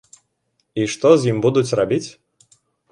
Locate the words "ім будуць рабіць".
1.35-2.05